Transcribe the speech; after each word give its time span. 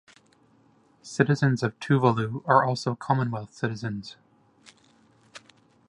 Citizens 1.03 1.61
of 1.61 1.77
Tuvalu 1.79 2.41
are 2.47 2.63
also 2.63 2.95
Commonwealth 2.95 3.53
citizens. 3.53 4.15